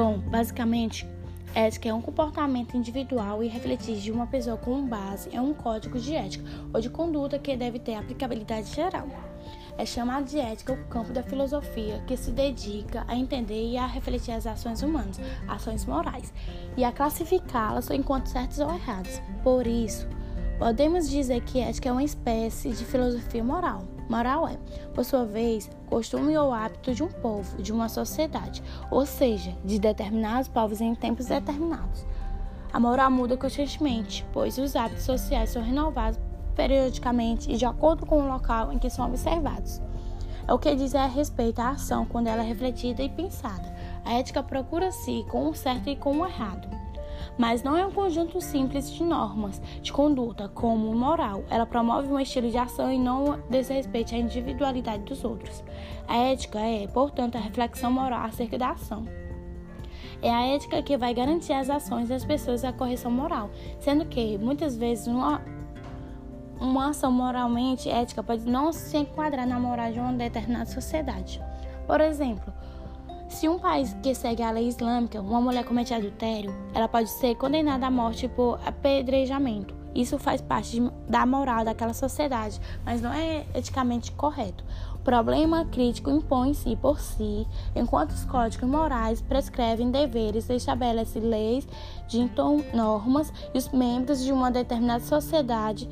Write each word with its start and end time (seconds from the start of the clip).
Bom, 0.00 0.16
basicamente, 0.16 1.06
ética 1.54 1.90
é 1.90 1.92
um 1.92 2.00
comportamento 2.00 2.74
individual 2.74 3.44
e 3.44 3.48
refletir 3.48 3.96
de 3.98 4.10
uma 4.10 4.26
pessoa 4.26 4.56
com 4.56 4.86
base 4.86 5.28
em 5.28 5.38
um 5.38 5.52
código 5.52 6.00
de 6.00 6.14
ética 6.14 6.42
ou 6.72 6.80
de 6.80 6.88
conduta 6.88 7.38
que 7.38 7.54
deve 7.54 7.78
ter 7.78 7.96
aplicabilidade 7.96 8.74
geral. 8.74 9.06
É 9.76 9.84
chamado 9.84 10.24
de 10.24 10.38
ética 10.38 10.72
o 10.72 10.84
campo 10.86 11.12
da 11.12 11.22
filosofia 11.22 12.02
que 12.06 12.16
se 12.16 12.30
dedica 12.30 13.04
a 13.06 13.14
entender 13.14 13.72
e 13.72 13.76
a 13.76 13.84
refletir 13.84 14.32
as 14.32 14.46
ações 14.46 14.82
humanas, 14.82 15.20
ações 15.46 15.84
morais, 15.84 16.32
e 16.78 16.82
a 16.82 16.90
classificá-las 16.90 17.90
enquanto 17.90 18.28
certas 18.28 18.58
ou 18.58 18.72
erradas. 18.72 19.20
Por 19.42 19.66
isso, 19.66 20.08
podemos 20.58 21.10
dizer 21.10 21.42
que 21.42 21.60
ética 21.60 21.90
é 21.90 21.92
uma 21.92 22.04
espécie 22.04 22.70
de 22.70 22.86
filosofia 22.86 23.44
moral. 23.44 23.99
Moral 24.10 24.48
é, 24.48 24.58
por 24.92 25.04
sua 25.04 25.24
vez, 25.24 25.70
costume 25.88 26.36
ou 26.36 26.52
hábito 26.52 26.92
de 26.92 27.00
um 27.00 27.06
povo, 27.06 27.62
de 27.62 27.72
uma 27.72 27.88
sociedade, 27.88 28.60
ou 28.90 29.06
seja, 29.06 29.56
de 29.64 29.78
determinados 29.78 30.48
povos 30.48 30.80
em 30.80 30.96
tempos 30.96 31.26
determinados. 31.26 32.04
A 32.72 32.80
moral 32.80 33.08
muda 33.08 33.36
constantemente, 33.36 34.26
pois 34.32 34.58
os 34.58 34.74
hábitos 34.74 35.04
sociais 35.04 35.50
são 35.50 35.62
renovados 35.62 36.18
periodicamente 36.56 37.52
e 37.52 37.56
de 37.56 37.64
acordo 37.64 38.04
com 38.04 38.20
o 38.20 38.28
local 38.28 38.72
em 38.72 38.80
que 38.80 38.90
são 38.90 39.06
observados. 39.06 39.80
É 40.48 40.52
o 40.52 40.58
que 40.58 40.74
diz 40.74 40.92
a 40.96 41.06
respeito 41.06 41.60
à 41.60 41.70
ação 41.70 42.04
quando 42.04 42.26
ela 42.26 42.42
é 42.42 42.46
refletida 42.46 43.04
e 43.04 43.08
pensada. 43.08 43.72
A 44.04 44.14
ética 44.14 44.42
procura-se 44.42 45.24
com 45.30 45.48
o 45.48 45.54
certo 45.54 45.88
e 45.88 45.94
com 45.94 46.18
o 46.18 46.26
errado 46.26 46.79
mas 47.38 47.62
não 47.62 47.76
é 47.76 47.86
um 47.86 47.90
conjunto 47.90 48.40
simples 48.40 48.90
de 48.92 49.02
normas 49.02 49.60
de 49.82 49.92
conduta, 49.92 50.48
como 50.48 50.94
moral. 50.94 51.44
Ela 51.50 51.66
promove 51.66 52.08
um 52.08 52.20
estilo 52.20 52.50
de 52.50 52.58
ação 52.58 52.92
e 52.92 52.98
não 52.98 53.40
desrespeite 53.48 54.14
a 54.14 54.18
individualidade 54.18 55.04
dos 55.04 55.24
outros. 55.24 55.62
A 56.06 56.16
ética 56.16 56.58
é, 56.58 56.86
portanto, 56.86 57.36
a 57.36 57.40
reflexão 57.40 57.90
moral 57.90 58.24
acerca 58.24 58.58
da 58.58 58.70
ação. 58.70 59.04
É 60.22 60.30
a 60.30 60.46
ética 60.48 60.82
que 60.82 60.98
vai 60.98 61.14
garantir 61.14 61.52
as 61.52 61.70
ações 61.70 62.08
das 62.08 62.24
pessoas 62.24 62.62
a 62.62 62.72
correção 62.72 63.10
moral, 63.10 63.50
sendo 63.78 64.04
que, 64.04 64.36
muitas 64.36 64.76
vezes, 64.76 65.06
uma, 65.06 65.40
uma 66.60 66.90
ação 66.90 67.10
moralmente 67.10 67.88
ética 67.88 68.22
pode 68.22 68.44
não 68.44 68.70
se 68.70 68.98
enquadrar 68.98 69.46
na 69.46 69.58
moral 69.58 69.90
de 69.90 69.98
uma 69.98 70.12
determinada 70.12 70.66
sociedade. 70.66 71.40
Por 71.86 72.00
exemplo, 72.02 72.52
se 73.30 73.48
um 73.48 73.58
país 73.58 73.96
que 74.02 74.14
segue 74.14 74.42
a 74.42 74.50
lei 74.50 74.66
islâmica, 74.66 75.20
uma 75.20 75.40
mulher 75.40 75.64
comete 75.64 75.94
adultério, 75.94 76.52
ela 76.74 76.88
pode 76.88 77.08
ser 77.08 77.36
condenada 77.36 77.86
à 77.86 77.90
morte 77.90 78.28
por 78.28 78.58
apedrejamento. 78.66 79.72
Isso 79.94 80.18
faz 80.18 80.40
parte 80.40 80.80
da 81.08 81.24
moral 81.24 81.64
daquela 81.64 81.94
sociedade, 81.94 82.60
mas 82.84 83.00
não 83.00 83.12
é 83.12 83.46
eticamente 83.54 84.12
correto. 84.12 84.64
O 84.94 84.98
problema 84.98 85.64
crítico 85.64 86.10
impõe-se 86.10 86.76
por 86.76 87.00
si, 87.00 87.46
enquanto 87.74 88.10
os 88.10 88.24
códigos 88.24 88.68
morais 88.68 89.22
prescrevem 89.22 89.90
deveres 89.90 90.50
estabelecem 90.50 91.22
leis, 91.22 91.66
de 92.08 92.30
normas, 92.74 93.32
e 93.54 93.58
os 93.58 93.68
membros 93.70 94.22
de 94.22 94.32
uma 94.32 94.50
determinada 94.50 95.02
sociedade 95.04 95.88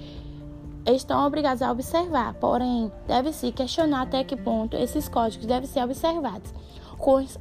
estão 0.87 1.27
obrigados 1.27 1.63
a 1.63 1.71
observar. 1.71 2.35
Porém, 2.35 2.91
deve-se 3.07 3.53
questionar 3.53 4.03
até 4.03 4.25
que 4.25 4.37
ponto 4.37 4.77
esses 4.77 5.09
códigos 5.09 5.47
devem 5.47 5.69
ser 5.69 5.83
observados. 5.85 6.53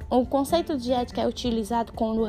O 0.09 0.25
conceito 0.25 0.77
de 0.77 0.93
ética 0.93 1.21
é 1.21 1.27
utilizado 1.27 1.91
quando, 1.93 2.25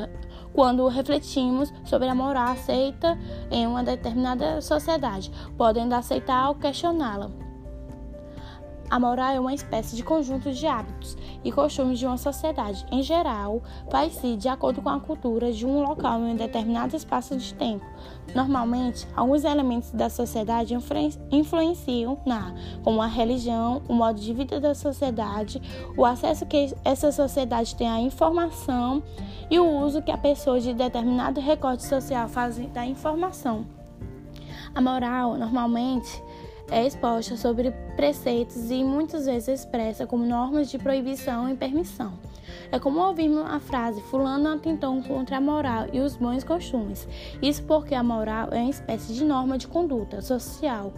quando 0.53 0.87
refletimos 0.87 1.71
sobre 1.85 2.07
a 2.07 2.15
moral 2.15 2.49
aceita 2.49 3.17
em 3.51 3.67
uma 3.67 3.83
determinada 3.83 4.61
sociedade, 4.61 5.31
podendo 5.57 5.93
aceitar 5.93 6.49
ou 6.49 6.55
questioná-la. 6.55 7.48
A 8.89 8.99
moral 8.99 9.33
é 9.33 9.39
uma 9.39 9.53
espécie 9.53 9.95
de 9.95 10.03
conjunto 10.03 10.51
de 10.51 10.65
hábitos 10.65 11.15
e 11.43 11.51
costumes 11.51 11.99
de 11.99 12.07
uma 12.07 12.17
sociedade. 12.17 12.83
Em 12.91 13.03
geral, 13.03 13.61
faz-se 13.91 14.35
de 14.35 14.47
acordo 14.47 14.81
com 14.81 14.89
a 14.89 14.99
cultura 14.99 15.51
de 15.51 15.63
um 15.63 15.83
local 15.83 16.19
em 16.21 16.31
um 16.31 16.35
determinado 16.35 16.95
espaço 16.95 17.37
de 17.37 17.53
tempo. 17.53 17.85
Normalmente, 18.33 19.07
alguns 19.15 19.43
elementos 19.43 19.91
da 19.91 20.09
sociedade 20.09 20.75
influenciam 21.31 22.17
na, 22.25 22.51
como 22.83 22.99
a 22.99 23.05
religião, 23.05 23.83
o 23.87 23.93
modo 23.93 24.19
de 24.19 24.33
vida 24.33 24.59
da 24.59 24.73
sociedade, 24.73 25.61
o 25.95 26.03
acesso 26.03 26.47
que 26.47 26.73
essa 26.83 27.11
sociedade 27.11 27.75
tem 27.75 27.87
à 27.87 27.99
informação 27.99 29.03
e 29.51 29.59
o 29.59 29.67
uso 29.67 30.01
que 30.01 30.11
a 30.11 30.17
pessoa 30.17 30.59
de 30.59 30.73
determinado 30.73 31.39
recorte 31.39 31.83
social 31.83 32.27
faz 32.27 32.57
da 32.57 32.85
informação. 32.87 33.67
A 34.73 34.81
moral, 34.81 35.37
normalmente, 35.37 36.23
é 36.71 36.85
exposta 36.85 37.35
sobre 37.35 37.73
preceitos 37.99 38.71
e 38.71 38.81
muitas 38.81 39.25
vezes 39.25 39.49
expressa 39.49 40.07
como 40.07 40.25
normas 40.25 40.71
de 40.71 40.77
proibição 40.77 41.49
e 41.49 41.55
permissão. 41.57 42.13
É 42.71 42.79
como 42.79 43.01
ouvirmos 43.01 43.45
a 43.45 43.59
frase 43.59 43.99
fulano 44.03 44.47
atentou 44.47 45.03
contra 45.03 45.35
a 45.35 45.41
moral 45.41 45.87
e 45.91 45.99
os 45.99 46.15
bons 46.15 46.45
costumes. 46.45 47.05
Isso 47.41 47.61
porque 47.63 47.93
a 47.93 48.01
moral 48.01 48.47
é 48.53 48.61
uma 48.61 48.69
espécie 48.69 49.13
de 49.13 49.25
norma 49.25 49.57
de 49.57 49.67
conduta 49.67 50.21
social 50.21 50.93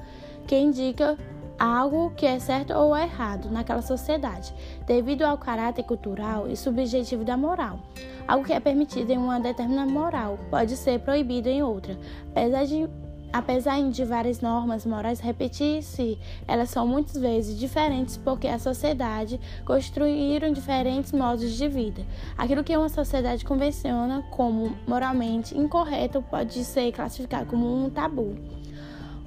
que 0.45 0.56
indica 0.56 1.17
algo 1.57 2.12
que 2.16 2.28
é 2.28 2.38
certo 2.38 2.72
ou 2.73 2.95
errado 2.95 3.50
naquela 3.50 3.81
sociedade, 3.81 4.53
devido 4.85 5.23
ao 5.23 5.39
caráter 5.39 5.83
cultural 5.83 6.47
e 6.47 6.56
subjetivo 6.56 7.25
da 7.25 7.35
moral. 7.35 7.79
Algo 8.28 8.45
que 8.45 8.53
é 8.53 8.59
permitido 8.59 9.09
em 9.09 9.18
uma 9.18 9.39
determinada 9.39 9.91
moral 9.91 10.38
pode 10.51 10.78
ser 10.78 11.00
proibido 11.00 11.50
em 11.50 11.63
outra, 11.63 11.97
apesar 12.29 12.63
de 12.66 12.88
Apesar 13.34 13.81
de 13.90 14.03
várias 14.03 14.42
normas 14.42 14.86
morais 14.86 15.19
repetir-se, 15.19 16.19
elas 16.47 16.69
são 16.69 16.86
muitas 16.86 17.16
vezes 17.16 17.58
diferentes 17.58 18.18
porque 18.18 18.47
a 18.47 18.59
sociedade 18.59 19.40
construíram 19.66 20.52
diferentes 20.52 21.14
modos 21.14 21.52
de 21.52 21.68
vida. 21.69 22.06
Aquilo 22.38 22.64
que 22.64 22.75
uma 22.75 22.90
sociedade 22.90 23.46
convenciona 23.46 24.22
como 24.31 24.75
moralmente 24.86 25.58
incorreto 25.58 26.22
pode 26.22 26.64
ser 26.66 26.92
classificado 26.92 27.46
como 27.46 27.86
um 27.86 27.90
tabu 27.90 28.36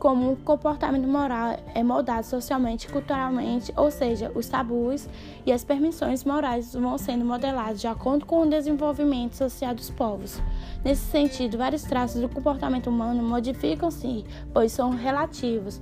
como 0.05 0.33
o 0.33 0.37
comportamento 0.37 1.09
moral 1.09 1.57
é 1.75 1.83
moldado 1.83 2.27
socialmente 2.27 2.87
e 2.87 2.91
culturalmente, 2.91 3.73
ou 3.75 3.91
seja, 3.91 4.31
os 4.35 4.47
tabus 4.47 5.09
e 5.47 5.51
as 5.51 5.65
permissões 5.65 6.25
morais 6.25 6.75
vão 6.75 6.99
sendo 6.99 7.25
modelados 7.25 7.81
de 7.81 7.87
acordo 7.87 8.27
com 8.27 8.43
o 8.43 8.47
desenvolvimento 8.47 9.33
social 9.35 9.75
dos 9.75 9.89
povos. 9.89 10.43
Nesse 10.85 11.07
sentido, 11.07 11.57
vários 11.57 11.85
traços 11.85 12.21
do 12.21 12.29
comportamento 12.29 12.91
humano 12.91 13.23
modificam-se, 13.23 14.27
pois 14.53 14.73
são 14.73 14.91
relativos. 14.91 15.81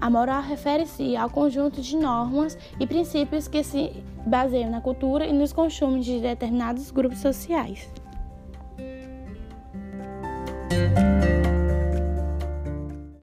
A 0.00 0.08
moral 0.08 0.40
refere-se 0.40 1.14
ao 1.14 1.28
conjunto 1.28 1.82
de 1.82 1.94
normas 1.94 2.56
e 2.80 2.86
princípios 2.86 3.48
que 3.48 3.62
se 3.62 4.02
baseiam 4.26 4.70
na 4.70 4.80
cultura 4.80 5.26
e 5.26 5.32
nos 5.34 5.52
costumes 5.52 6.06
de 6.06 6.20
determinados 6.20 6.90
grupos 6.90 7.18
sociais. 7.18 7.86